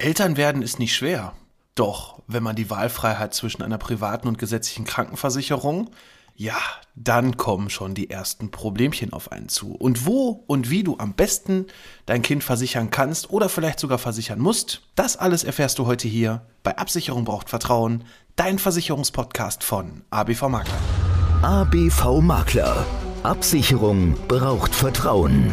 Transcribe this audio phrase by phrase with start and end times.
[0.00, 1.34] Eltern werden ist nicht schwer.
[1.74, 5.90] Doch, wenn man die Wahlfreiheit zwischen einer privaten und gesetzlichen Krankenversicherung,
[6.34, 6.56] ja,
[6.94, 9.74] dann kommen schon die ersten Problemchen auf einen zu.
[9.74, 11.66] Und wo und wie du am besten
[12.06, 16.46] dein Kind versichern kannst oder vielleicht sogar versichern musst, das alles erfährst du heute hier
[16.62, 18.04] bei Absicherung braucht Vertrauen,
[18.36, 20.78] dein Versicherungspodcast von ABV Makler.
[21.42, 22.86] ABV Makler.
[23.22, 25.52] Absicherung braucht Vertrauen.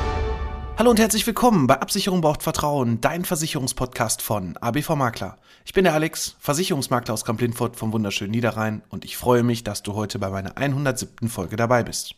[0.77, 5.37] Hallo und herzlich willkommen bei Absicherung braucht Vertrauen, dein Versicherungspodcast von ABV Makler.
[5.65, 9.83] Ich bin der Alex, Versicherungsmakler aus Kamp-Lindfort vom wunderschönen Niederrhein und ich freue mich, dass
[9.83, 11.29] du heute bei meiner 107.
[11.29, 12.15] Folge dabei bist.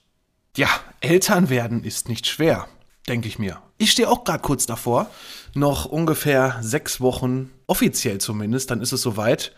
[0.56, 0.70] Ja,
[1.02, 2.68] Eltern werden ist nicht schwer,
[3.08, 3.58] denke ich mir.
[3.80, 5.09] Ich stehe auch gerade kurz davor,
[5.56, 9.54] noch ungefähr sechs Wochen, offiziell zumindest, dann ist es soweit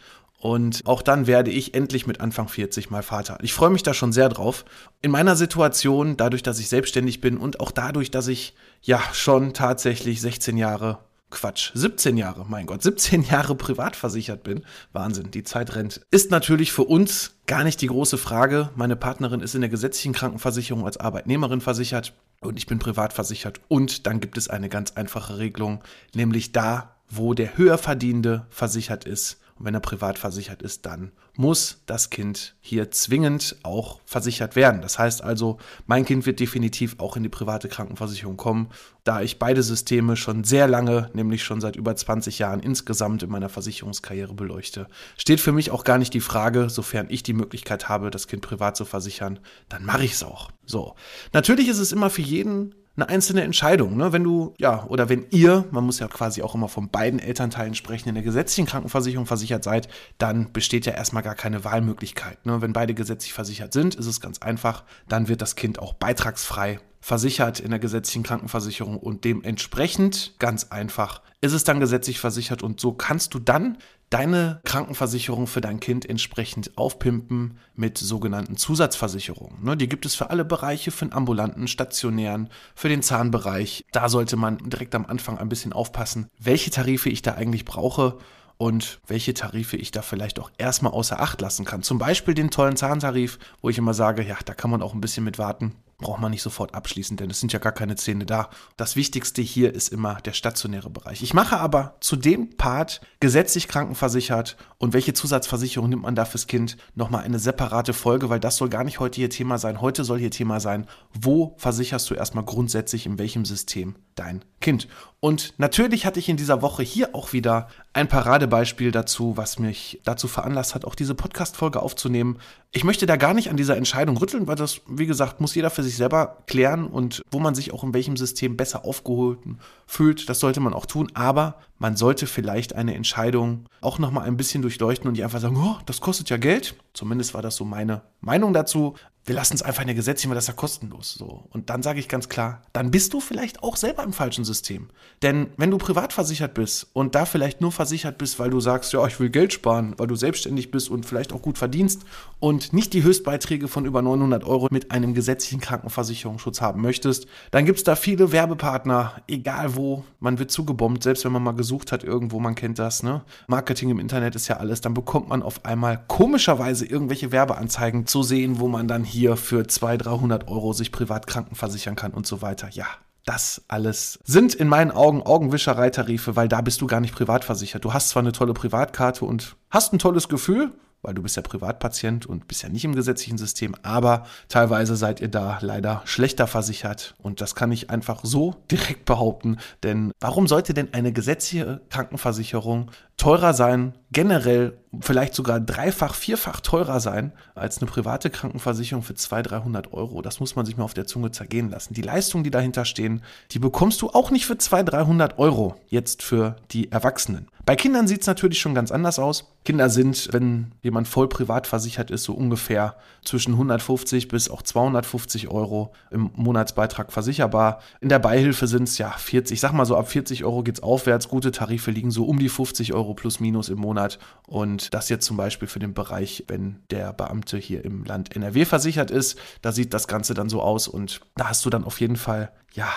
[0.46, 3.40] und auch dann werde ich endlich mit Anfang 40 mal Vater.
[3.42, 4.64] Ich freue mich da schon sehr drauf.
[5.02, 9.56] In meiner Situation, dadurch, dass ich selbstständig bin und auch dadurch, dass ich ja schon
[9.56, 11.00] tatsächlich 16 Jahre,
[11.32, 14.64] Quatsch, 17 Jahre, mein Gott, 17 Jahre privat versichert bin.
[14.94, 16.02] Wahnsinn, die Zeit rennt.
[16.12, 18.70] Ist natürlich für uns gar nicht die große Frage.
[18.76, 23.62] Meine Partnerin ist in der gesetzlichen Krankenversicherung als Arbeitnehmerin versichert und ich bin privat versichert.
[23.68, 25.84] Und dann gibt es eine ganz einfache Regelung,
[26.14, 31.82] nämlich da, wo der Höherverdienende versichert ist, und wenn er privat versichert ist, dann muss
[31.86, 34.82] das Kind hier zwingend auch versichert werden.
[34.82, 38.70] Das heißt also, mein Kind wird definitiv auch in die private Krankenversicherung kommen,
[39.06, 43.30] da ich beide Systeme schon sehr lange, nämlich schon seit über 20 Jahren insgesamt in
[43.30, 44.88] meiner Versicherungskarriere beleuchte.
[45.18, 48.42] Steht für mich auch gar nicht die Frage, sofern ich die Möglichkeit habe, das Kind
[48.42, 49.40] privat zu versichern,
[49.70, 50.52] dann mache ich es auch.
[50.66, 50.96] So.
[51.32, 53.98] Natürlich ist es immer für jeden eine einzelne Entscheidung.
[53.98, 54.14] Ne?
[54.14, 57.76] Wenn du, ja, oder wenn ihr, man muss ja quasi auch immer von beiden Elternteilen
[57.76, 62.46] sprechen, in der gesetzlichen Krankenversicherung versichert seid, dann besteht ja erstmal gar keine Wahlmöglichkeit.
[62.46, 62.62] Ne?
[62.62, 66.80] Wenn beide gesetzlich versichert sind, ist es ganz einfach, dann wird das Kind auch beitragsfrei
[67.06, 72.80] versichert in der gesetzlichen Krankenversicherung und dementsprechend ganz einfach ist es dann gesetzlich versichert und
[72.80, 73.78] so kannst du dann
[74.10, 79.64] deine Krankenversicherung für dein Kind entsprechend aufpimpen mit sogenannten Zusatzversicherungen.
[79.64, 83.86] Ne, die gibt es für alle Bereiche, für den ambulanten, stationären, für den Zahnbereich.
[83.92, 88.18] Da sollte man direkt am Anfang ein bisschen aufpassen, welche Tarife ich da eigentlich brauche
[88.58, 91.84] und welche Tarife ich da vielleicht auch erstmal außer Acht lassen kann.
[91.84, 95.02] Zum Beispiel den tollen Zahntarif, wo ich immer sage, ja, da kann man auch ein
[95.02, 98.26] bisschen mit warten braucht man nicht sofort abschließen, denn es sind ja gar keine Zähne
[98.26, 98.50] da.
[98.78, 101.24] Das Wichtigste hier ist immer der stationäre Bereich.
[101.24, 106.48] Ich mache aber zu dem Part gesetzlich krankenversichert und welche Zusatzversicherung nimmt man da fürs
[106.48, 109.82] Kind nochmal eine separate Folge, weil das soll gar nicht heute hier Thema sein.
[109.82, 114.88] Heute soll hier Thema sein, wo versicherst du erstmal grundsätzlich in welchem System dein Kind.
[115.20, 120.02] Und natürlich hatte ich in dieser Woche hier auch wieder ein Paradebeispiel dazu, was mich
[120.04, 122.40] dazu veranlasst hat, auch diese Podcast-Folge aufzunehmen.
[122.72, 125.70] Ich möchte da gar nicht an dieser Entscheidung rütteln, weil das, wie gesagt, muss jeder
[125.70, 129.40] für sich selber klären und wo man sich auch in welchem System besser aufgeholt
[129.88, 131.10] fühlt, das sollte man auch tun.
[131.14, 135.56] Aber man sollte vielleicht eine Entscheidung auch nochmal ein bisschen durchleuchten und nicht einfach sagen,
[135.58, 136.76] oh, das kostet ja Geld.
[136.94, 138.96] Zumindest war das so meine Meinung dazu
[139.26, 141.16] wir lassen es einfach in der Gesetzgebung, weil das ist ja kostenlos.
[141.16, 141.46] So.
[141.50, 144.90] Und dann sage ich ganz klar, dann bist du vielleicht auch selber im falschen System.
[145.24, 148.94] Denn wenn du privat versichert bist und da vielleicht nur versichert bist, weil du sagst,
[148.94, 152.04] ja, ich will Geld sparen, weil du selbstständig bist und vielleicht auch gut verdienst
[152.40, 157.66] und nicht die Höchstbeiträge von über 900 Euro mit einem gesetzlichen Krankenversicherungsschutz haben möchtest, dann
[157.66, 161.92] gibt es da viele Werbepartner, egal wo, man wird zugebombt, selbst wenn man mal gesucht
[161.92, 163.24] hat irgendwo, man kennt das, ne?
[163.48, 168.22] Marketing im Internet ist ja alles, dann bekommt man auf einmal komischerweise irgendwelche Werbeanzeigen zu
[168.22, 172.28] sehen, wo man dann hier hier für 200, 300 Euro sich privat krankenversichern kann und
[172.28, 172.70] so weiter.
[172.72, 172.86] Ja,
[173.26, 177.84] das alles sind in meinen Augen Augenwischerei-Tarife, weil da bist du gar nicht privat versichert.
[177.84, 180.74] Du hast zwar eine tolle Privatkarte und hast ein tolles Gefühl,
[181.06, 185.22] weil du bist ja Privatpatient und bist ja nicht im gesetzlichen System, aber teilweise seid
[185.22, 190.48] ihr da leider schlechter versichert und das kann ich einfach so direkt behaupten, denn warum
[190.48, 197.78] sollte denn eine gesetzliche Krankenversicherung teurer sein, generell vielleicht sogar dreifach, vierfach teurer sein als
[197.78, 200.22] eine private Krankenversicherung für 200, 300 Euro.
[200.22, 201.94] Das muss man sich mal auf der Zunge zergehen lassen.
[201.94, 203.22] Die Leistungen, die dahinter stehen,
[203.52, 207.48] die bekommst du auch nicht für 200, 300 Euro jetzt für die Erwachsenen.
[207.66, 209.52] Bei Kindern sieht es natürlich schon ganz anders aus.
[209.64, 215.48] Kinder sind, wenn jemand voll privat versichert ist, so ungefähr zwischen 150 bis auch 250
[215.48, 217.82] Euro im Monatsbeitrag versicherbar.
[218.02, 220.76] In der Beihilfe sind es ja 40, ich sag mal so ab 40 Euro geht
[220.76, 221.28] es aufwärts.
[221.28, 224.20] Gute Tarife liegen so um die 50 Euro plus minus im Monat.
[224.46, 228.66] Und das jetzt zum Beispiel für den Bereich, wenn der Beamte hier im Land NRW
[228.66, 232.00] versichert ist, da sieht das Ganze dann so aus und da hast du dann auf
[232.00, 232.90] jeden Fall, ja,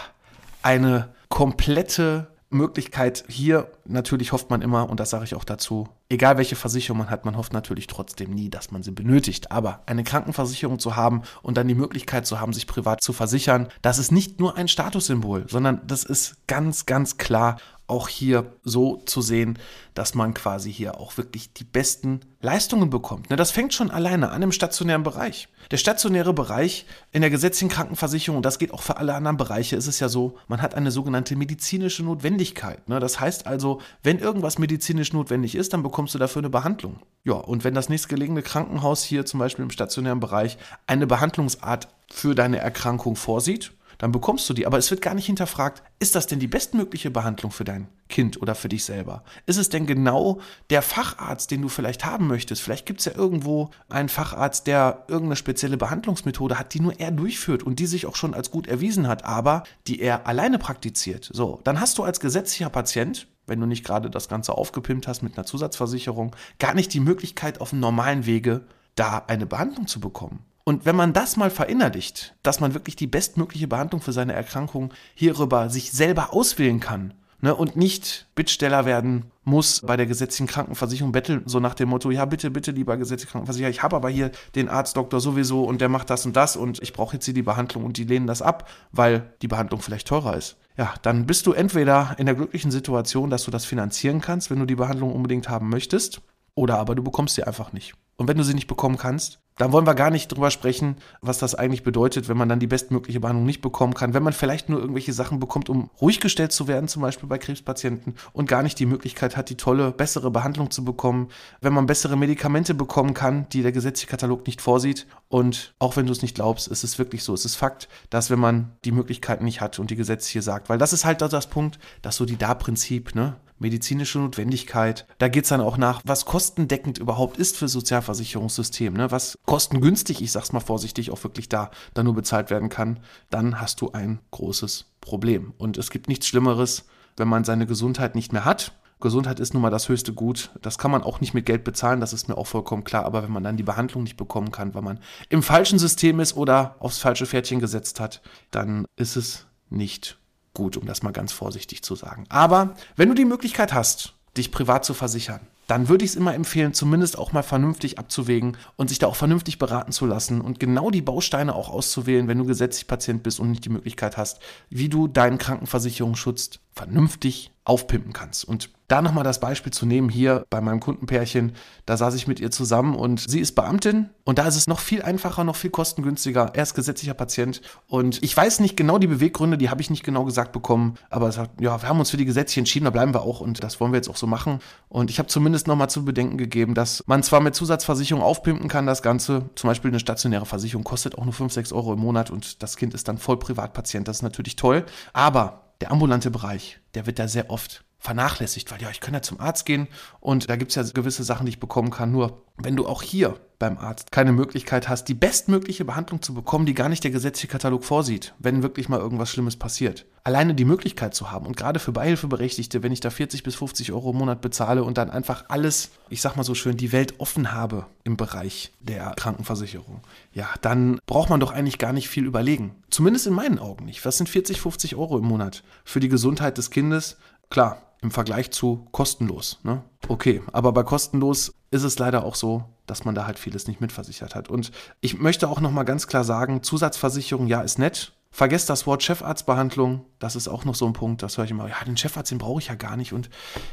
[0.63, 6.39] eine komplette Möglichkeit hier, natürlich hofft man immer, und das sage ich auch dazu, egal
[6.39, 9.53] welche Versicherung man hat, man hofft natürlich trotzdem nie, dass man sie benötigt.
[9.53, 13.69] Aber eine Krankenversicherung zu haben und dann die Möglichkeit zu haben, sich privat zu versichern,
[13.83, 17.59] das ist nicht nur ein Statussymbol, sondern das ist ganz, ganz klar
[17.89, 19.59] auch hier so zu sehen,
[19.95, 23.31] dass man quasi hier auch wirklich die besten Leistungen bekommt.
[23.31, 25.49] Ne, das fängt schon alleine an im stationären Bereich.
[25.71, 29.89] Der stationäre Bereich in der gesetzlichen Krankenversicherung, das geht auch für alle anderen Bereiche, ist
[29.89, 32.87] es ja so, man hat eine sogenannte medizinische Notwendigkeit.
[32.89, 37.01] Ne, das heißt also, wenn irgendwas medizinisch notwendig ist, dann bekommst du dafür eine Behandlung.
[37.25, 40.57] Ja, und wenn das nächstgelegene Krankenhaus hier zum Beispiel im stationären Bereich
[40.87, 44.65] eine Behandlungsart für deine Erkrankung vorsieht, dann bekommst du die.
[44.65, 48.41] Aber es wird gar nicht hinterfragt, ist das denn die bestmögliche Behandlung für dein Kind
[48.41, 49.25] oder für dich selber?
[49.47, 50.39] Ist es denn genau
[50.71, 52.63] der Facharzt, den du vielleicht haben möchtest?
[52.63, 57.11] Vielleicht gibt es ja irgendwo einen Facharzt, der irgendeine spezielle Behandlungsmethode hat, die nur er
[57.11, 61.29] durchführt und die sich auch schon als gut erwiesen hat, aber die er alleine praktiziert.
[61.33, 65.23] So, dann hast du als gesetzlicher Patient wenn du nicht gerade das Ganze aufgepimpt hast
[65.23, 68.63] mit einer Zusatzversicherung, gar nicht die Möglichkeit auf einem normalen Wege
[68.95, 70.45] da eine Behandlung zu bekommen.
[70.65, 74.93] Und wenn man das mal verinnerlicht, dass man wirklich die bestmögliche Behandlung für seine Erkrankung
[75.15, 81.13] hierüber sich selber auswählen kann ne, und nicht Bittsteller werden muss bei der gesetzlichen Krankenversicherung
[81.13, 84.31] betteln, so nach dem Motto, ja bitte, bitte, lieber gesetzliche Krankenversicherer, ich habe aber hier
[84.55, 87.43] den Arztdoktor sowieso und der macht das und das und ich brauche jetzt hier die
[87.43, 90.57] Behandlung und die lehnen das ab, weil die Behandlung vielleicht teurer ist.
[90.79, 94.61] Ja, dann bist du entweder in der glücklichen Situation, dass du das finanzieren kannst, wenn
[94.61, 96.21] du die Behandlung unbedingt haben möchtest,
[96.55, 97.95] oder aber du bekommst sie einfach nicht.
[98.17, 101.39] Und wenn du sie nicht bekommen kannst, dann wollen wir gar nicht drüber sprechen, was
[101.39, 104.15] das eigentlich bedeutet, wenn man dann die bestmögliche Behandlung nicht bekommen kann.
[104.15, 107.39] Wenn man vielleicht nur irgendwelche Sachen bekommt, um ruhig gestellt zu werden, zum Beispiel bei
[107.39, 111.29] Krebspatienten, und gar nicht die Möglichkeit hat, die tolle, bessere Behandlung zu bekommen.
[111.61, 115.07] Wenn man bessere Medikamente bekommen kann, die der gesetzliche Katalog nicht vorsieht.
[115.29, 117.35] Und auch wenn du es nicht glaubst, ist es wirklich so.
[117.35, 120.69] Es ist Fakt, dass wenn man die Möglichkeiten nicht hat und die Gesetze hier sagt,
[120.69, 123.37] weil das ist halt das Punkt, das so die Da-Prinzip, ne?
[123.59, 125.07] Medizinische Notwendigkeit.
[125.19, 129.11] Da geht es dann auch nach, was kostendeckend überhaupt ist für Sozialversicherungssystem, ne?
[129.11, 133.01] was kostengünstig, ich sag's mal vorsichtig, auch wirklich da dann nur bezahlt werden kann,
[133.31, 135.55] dann hast du ein großes Problem.
[135.59, 138.73] Und es gibt nichts Schlimmeres, wenn man seine Gesundheit nicht mehr hat.
[139.01, 140.51] Gesundheit ist nun mal das höchste Gut.
[140.61, 143.05] Das kann man auch nicht mit Geld bezahlen, das ist mir auch vollkommen klar.
[143.05, 146.37] Aber wenn man dann die Behandlung nicht bekommen kann, weil man im falschen System ist
[146.37, 150.19] oder aufs falsche Pferdchen gesetzt hat, dann ist es nicht
[150.59, 152.25] gut, um das mal ganz vorsichtig zu sagen.
[152.29, 156.35] Aber wenn du die Möglichkeit hast, dich privat zu versichern, dann würde ich es immer
[156.35, 160.59] empfehlen, zumindest auch mal vernünftig abzuwägen und sich da auch vernünftig beraten zu lassen und
[160.59, 164.41] genau die Bausteine auch auszuwählen, wenn du gesetzlich Patient bist und nicht die Möglichkeit hast,
[164.71, 168.45] wie du deinen Krankenversicherungsschutz vernünftig aufpimpen kannst.
[168.45, 171.53] Und da nochmal das Beispiel zu nehmen, hier bei meinem Kundenpärchen,
[171.85, 174.81] da saß ich mit ihr zusammen und sie ist Beamtin und da ist es noch
[174.81, 176.53] viel einfacher, noch viel kostengünstiger.
[176.55, 180.05] Er ist gesetzlicher Patient und ich weiß nicht genau die Beweggründe, die habe ich nicht
[180.05, 183.13] genau gesagt bekommen, aber sagt, ja, wir haben uns für die gesetzliche entschieden, da bleiben
[183.13, 184.61] wir auch und das wollen wir jetzt auch so machen.
[184.89, 188.87] Und ich habe zumindest nochmal zu bedenken gegeben, dass man zwar mit Zusatzversicherung aufpimpen kann,
[188.87, 192.31] das Ganze, zum Beispiel eine stationäre Versicherung kostet auch nur 5, 6 Euro im Monat
[192.31, 196.81] und das Kind ist dann voll Privatpatient, das ist natürlich toll, aber der ambulante Bereich,
[196.95, 199.89] der wird da sehr oft vernachlässigt, weil ja, ich kann ja zum Arzt gehen
[200.21, 202.13] und da gibt es ja gewisse Sachen, die ich bekommen kann.
[202.13, 206.65] Nur wenn du auch hier beim Arzt keine Möglichkeit hast, die bestmögliche Behandlung zu bekommen,
[206.65, 210.07] die gar nicht der gesetzliche Katalog vorsieht, wenn wirklich mal irgendwas Schlimmes passiert.
[210.23, 213.93] Alleine die Möglichkeit zu haben und gerade für Beihilfeberechtigte, wenn ich da 40 bis 50
[213.93, 217.19] Euro im Monat bezahle und dann einfach alles, ich sag mal so schön, die Welt
[217.19, 220.03] offen habe im Bereich der Krankenversicherung,
[220.33, 222.77] ja, dann braucht man doch eigentlich gar nicht viel überlegen.
[222.91, 224.05] Zumindest in meinen Augen nicht.
[224.05, 227.17] Was sind 40, 50 Euro im Monat für die Gesundheit des Kindes?
[227.51, 229.61] Klar, im Vergleich zu kostenlos.
[229.63, 229.83] Ne?
[230.09, 233.81] Okay, aber bei kostenlos ist es leider auch so, dass man da halt vieles nicht
[233.81, 234.49] mitversichert hat.
[234.49, 239.03] Und ich möchte auch nochmal ganz klar sagen, Zusatzversicherung, ja, ist nett, Vergesst das Wort
[239.03, 240.05] Chefarztbehandlung.
[240.19, 241.23] Das ist auch noch so ein Punkt.
[241.23, 241.69] Das höre ich immer.
[241.69, 243.13] Ja, den Chefarzt, den brauche ich ja gar nicht.
[243.13, 243.31] Und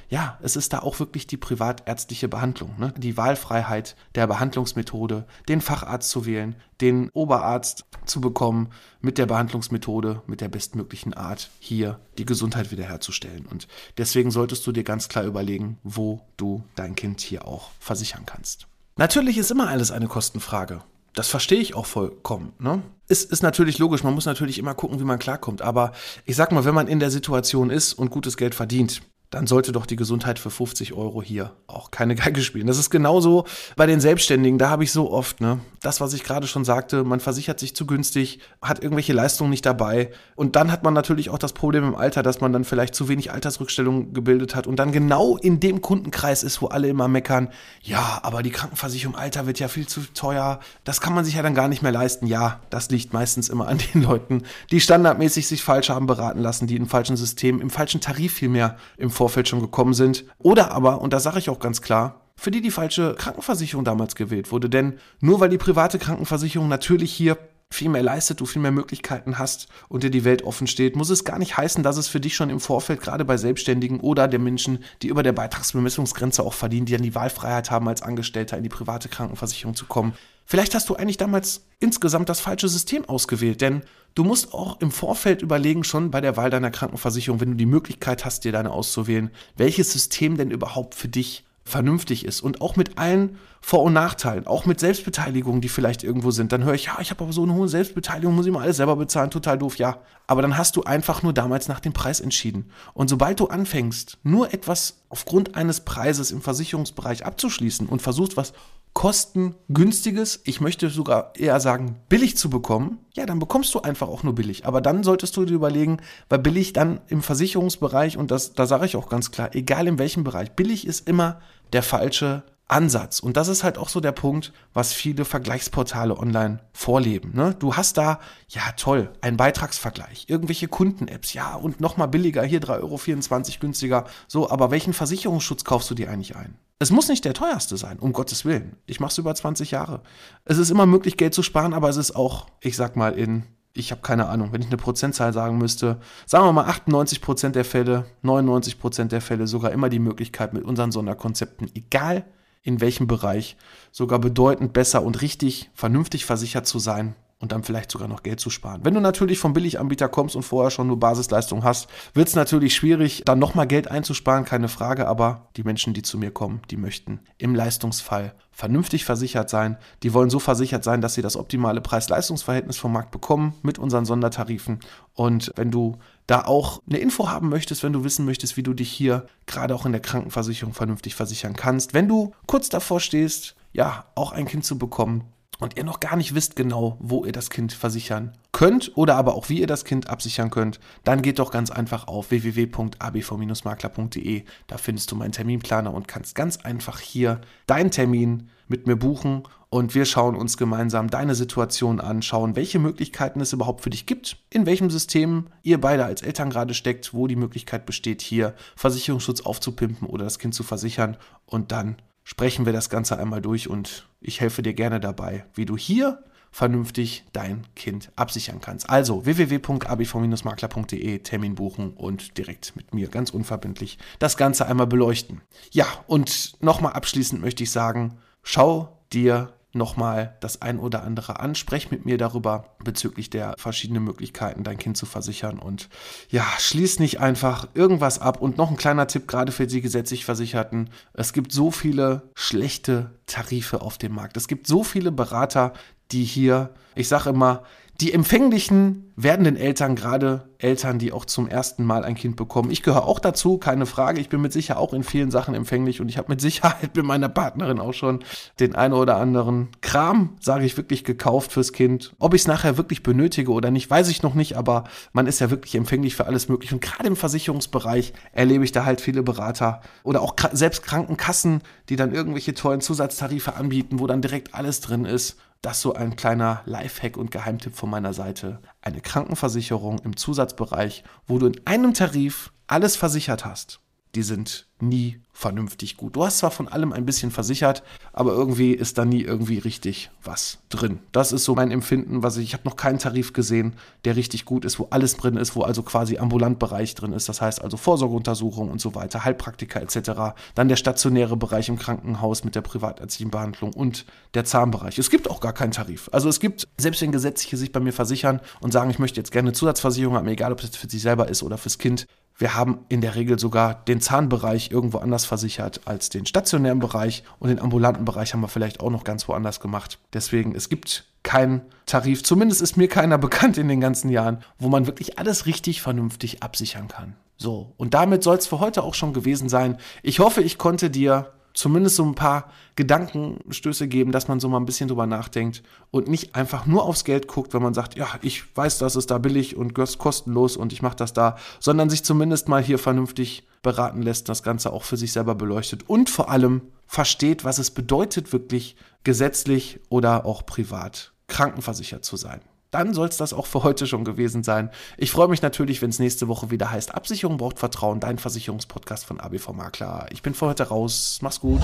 [0.09, 2.74] ja, es ist da auch wirklich die privatärztliche Behandlung.
[2.79, 2.93] Ne?
[2.97, 8.69] Die Wahlfreiheit der Behandlungsmethode, den Facharzt zu wählen, den Oberarzt zu bekommen
[9.01, 13.45] mit der Behandlungsmethode, mit der bestmöglichen Art, hier die Gesundheit wiederherzustellen.
[13.45, 18.25] Und deswegen solltest du dir ganz klar überlegen, wo du dein Kind hier auch versichern
[18.25, 18.67] kannst.
[18.97, 20.81] Natürlich ist immer alles eine Kostenfrage.
[21.15, 22.53] Das verstehe ich auch vollkommen.
[22.60, 22.81] Ne?
[23.07, 25.62] Ist, ist natürlich logisch, man muss natürlich immer gucken, wie man klarkommt.
[25.62, 25.93] Aber
[26.25, 29.72] ich sag mal, wenn man in der Situation ist und gutes Geld verdient, dann sollte
[29.72, 32.67] doch die Gesundheit für 50 Euro hier auch keine Geige spielen.
[32.67, 34.58] Das ist genauso bei den Selbstständigen.
[34.58, 37.75] Da habe ich so oft, ne, das, was ich gerade schon sagte, man versichert sich
[37.75, 40.12] zu günstig, hat irgendwelche Leistungen nicht dabei.
[40.36, 43.08] Und dann hat man natürlich auch das Problem im Alter, dass man dann vielleicht zu
[43.08, 47.50] wenig Altersrückstellung gebildet hat und dann genau in dem Kundenkreis ist, wo alle immer meckern,
[47.82, 50.60] ja, aber die Krankenversicherung Alter wird ja viel zu teuer.
[50.84, 52.25] Das kann man sich ja dann gar nicht mehr leisten.
[52.27, 56.67] Ja, das liegt meistens immer an den Leuten, die standardmäßig sich falsch haben beraten lassen,
[56.67, 60.25] die im falschen System, im falschen Tarif vielmehr im Vorfeld schon gekommen sind.
[60.38, 64.13] Oder aber, und da sage ich auch ganz klar, für die die falsche Krankenversicherung damals
[64.13, 64.70] gewählt wurde.
[64.70, 67.39] Denn nur weil die private Krankenversicherung natürlich hier
[67.72, 71.10] viel mehr leistet, du viel mehr Möglichkeiten hast und dir die Welt offen steht, muss
[71.10, 74.27] es gar nicht heißen, dass es für dich schon im Vorfeld, gerade bei Selbstständigen oder
[74.27, 78.58] der Menschen, die über der Beitragsbemessungsgrenze auch verdienen, die dann die Wahlfreiheit haben, als Angestellter
[78.58, 80.13] in die private Krankenversicherung zu kommen.
[80.46, 83.82] Vielleicht hast du eigentlich damals insgesamt das falsche System ausgewählt, denn
[84.14, 87.66] du musst auch im Vorfeld überlegen, schon bei der Wahl deiner Krankenversicherung, wenn du die
[87.66, 92.75] Möglichkeit hast, dir deine auszuwählen, welches System denn überhaupt für dich vernünftig ist und auch
[92.75, 96.86] mit allen Vor- und Nachteilen, auch mit Selbstbeteiligungen, die vielleicht irgendwo sind, dann höre ich,
[96.86, 99.58] ja, ich habe aber so eine hohe Selbstbeteiligung, muss ich mal alles selber bezahlen, total
[99.58, 99.98] doof, ja.
[100.27, 102.72] Aber dann hast du einfach nur damals nach dem Preis entschieden.
[102.94, 108.53] Und sobald du anfängst, nur etwas aufgrund eines Preises im Versicherungsbereich abzuschließen und versuchst, was
[108.94, 114.24] kostengünstiges, ich möchte sogar eher sagen billig zu bekommen, ja, dann bekommst du einfach auch
[114.24, 114.65] nur billig.
[114.65, 115.98] Aber dann solltest du dir überlegen,
[116.29, 120.00] weil billig dann im Versicherungsbereich, und das, da sage ich auch ganz klar, egal in
[120.00, 121.41] welchem Bereich, billig ist immer
[121.74, 123.19] der falsche Ansatz.
[123.19, 127.31] Und das ist halt auch so der Punkt, was viele Vergleichsportale online vorleben.
[127.36, 127.55] Ne?
[127.60, 128.19] Du hast da,
[128.50, 134.05] ja toll, einen Beitragsvergleich, irgendwelche Kunden-Apps, ja, und nochmal billiger, hier 3,24 Euro günstiger.
[134.27, 136.55] So, aber welchen Versicherungsschutz kaufst du dir eigentlich ein?
[136.79, 138.77] Es muss nicht der teuerste sein, um Gottes Willen.
[138.86, 140.01] Ich mache es über 20 Jahre.
[140.43, 143.43] Es ist immer möglich, Geld zu sparen, aber es ist auch, ich sag mal, in,
[143.74, 147.55] ich habe keine Ahnung, wenn ich eine Prozentzahl sagen müsste, sagen wir mal 98 Prozent
[147.55, 152.25] der Fälle, 99 Prozent der Fälle sogar immer die Möglichkeit mit unseren Sonderkonzepten, egal
[152.65, 153.55] in welchem Bereich,
[153.91, 158.39] sogar bedeutend besser und richtig vernünftig versichert zu sein und dann vielleicht sogar noch Geld
[158.39, 158.81] zu sparen.
[158.84, 162.74] Wenn du natürlich vom Billiganbieter kommst und vorher schon nur Basisleistung hast, wird es natürlich
[162.75, 166.77] schwierig, dann nochmal Geld einzusparen, keine Frage, aber die Menschen, die zu mir kommen, die
[166.77, 169.77] möchten im Leistungsfall vernünftig versichert sein.
[170.01, 174.05] Die wollen so versichert sein, dass sie das optimale Preis-Leistungs-Verhältnis vom Markt bekommen mit unseren
[174.05, 174.79] Sondertarifen.
[175.13, 178.74] Und wenn du da auch eine Info haben möchtest, wenn du wissen möchtest, wie du
[178.74, 183.55] dich hier gerade auch in der Krankenversicherung vernünftig versichern kannst, wenn du kurz davor stehst,
[183.74, 185.25] ja, auch ein Kind zu bekommen,
[185.59, 189.33] und ihr noch gar nicht wisst genau, wo ihr das Kind versichern könnt oder aber
[189.35, 194.43] auch wie ihr das Kind absichern könnt, dann geht doch ganz einfach auf www.abv-makler.de.
[194.67, 199.43] Da findest du meinen Terminplaner und kannst ganz einfach hier deinen Termin mit mir buchen
[199.69, 204.05] und wir schauen uns gemeinsam deine Situation an, schauen, welche Möglichkeiten es überhaupt für dich
[204.05, 208.55] gibt, in welchem System ihr beide als Eltern gerade steckt, wo die Möglichkeit besteht, hier
[208.77, 213.70] Versicherungsschutz aufzupimpen oder das Kind zu versichern und dann sprechen wir das Ganze einmal durch
[213.70, 218.89] und ich helfe dir gerne dabei, wie du hier vernünftig dein Kind absichern kannst.
[218.89, 225.41] Also www.abv-makler.de Termin buchen und direkt mit mir ganz unverbindlich das Ganze einmal beleuchten.
[225.72, 231.55] Ja, und nochmal abschließend möchte ich sagen, schau dir nochmal das ein oder andere an.
[231.55, 235.60] Sprech mit mir darüber bezüglich der verschiedenen Möglichkeiten, dein Kind zu versichern.
[235.60, 235.89] Und
[236.29, 238.41] ja, schließ nicht einfach irgendwas ab.
[238.41, 240.89] Und noch ein kleiner Tipp, gerade für die gesetzlich Versicherten.
[241.13, 244.38] Es gibt so viele schlechte Tarife auf dem Markt.
[244.38, 245.74] Es gibt so viele Berater,
[246.12, 247.63] die hier, ich sage immer,
[248.02, 252.70] die empfänglichen werdenden Eltern, gerade Eltern, die auch zum ersten Mal ein Kind bekommen.
[252.70, 254.20] Ich gehöre auch dazu, keine Frage.
[254.20, 257.06] Ich bin mit Sicherheit auch in vielen Sachen empfänglich und ich habe mit Sicherheit mit
[257.06, 258.24] meiner Partnerin auch schon
[258.60, 262.14] den einen oder anderen Kram, sage ich wirklich, gekauft fürs Kind.
[262.20, 264.84] Ob ich es nachher wirklich benötige oder nicht, weiß ich noch nicht, aber
[265.14, 266.75] man ist ja wirklich empfänglich für alles Mögliche.
[266.75, 271.96] Und gerade im Versicherungsbereich erlebe ich da halt viele Berater oder auch selbst Krankenkassen, die
[271.96, 275.38] dann irgendwelche tollen Zusatztarife anbieten, wo dann direkt alles drin ist.
[275.65, 278.60] Das so ein kleiner Lifehack und Geheimtipp von meiner Seite.
[278.81, 283.79] Eine Krankenversicherung im Zusatzbereich, wo du in einem Tarif alles versichert hast.
[284.15, 286.15] Die sind nie vernünftig gut.
[286.15, 290.10] Du hast zwar von allem ein bisschen versichert, aber irgendwie ist da nie irgendwie richtig
[290.24, 291.00] was drin.
[291.12, 294.45] Das ist so mein Empfinden, was ich, ich habe noch keinen Tarif gesehen, der richtig
[294.45, 297.75] gut ist, wo alles drin ist, wo also quasi Ambulantbereich drin ist, das heißt also
[297.75, 300.36] Vorsorgeuntersuchung und so weiter, Heilpraktiker etc.
[300.55, 304.98] Dann der stationäre Bereich im Krankenhaus mit der privatärztlichen Behandlung und der Zahnbereich.
[305.00, 306.10] Es gibt auch gar keinen Tarif.
[306.13, 309.31] Also es gibt, selbst wenn Gesetzliche sich bei mir versichern und sagen, ich möchte jetzt
[309.31, 312.07] gerne eine Zusatzversicherung haben, egal ob das für sich selber ist oder fürs Kind,
[312.38, 317.24] wir haben in der Regel sogar den Zahnbereich irgendwo anders versichert als den stationären Bereich
[317.39, 320.00] und den ambulanten Bereich haben wir vielleicht auch noch ganz woanders gemacht.
[320.13, 324.68] Deswegen, es gibt keinen Tarif, zumindest ist mir keiner bekannt in den ganzen Jahren, wo
[324.68, 327.15] man wirklich alles richtig vernünftig absichern kann.
[327.38, 329.77] So, und damit soll es für heute auch schon gewesen sein.
[330.04, 334.59] Ich hoffe, ich konnte dir zumindest so ein paar Gedankenstöße geben, dass man so mal
[334.59, 338.07] ein bisschen drüber nachdenkt und nicht einfach nur aufs Geld guckt, wenn man sagt, ja,
[338.21, 342.03] ich weiß, das ist da billig und kostenlos und ich mache das da, sondern sich
[342.03, 346.29] zumindest mal hier vernünftig beraten lässt, das Ganze auch für sich selber beleuchtet und vor
[346.29, 352.41] allem versteht, was es bedeutet, wirklich gesetzlich oder auch privat krankenversichert zu sein
[352.75, 354.70] dann soll es das auch für heute schon gewesen sein.
[354.98, 359.05] Ich freue mich natürlich, wenn es nächste Woche wieder heißt, Absicherung braucht Vertrauen, dein Versicherungspodcast
[359.05, 360.08] von ABV Makler.
[360.10, 361.20] Ich bin für heute raus.
[361.22, 361.62] Mach's gut.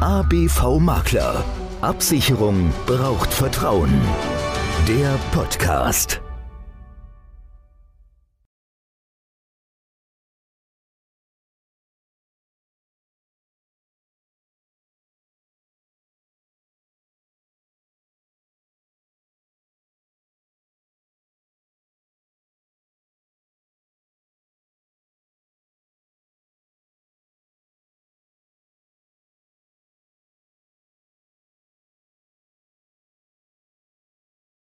[0.00, 1.44] ABV Makler.
[1.82, 3.92] Absicherung braucht Vertrauen.
[4.88, 6.22] Der Podcast.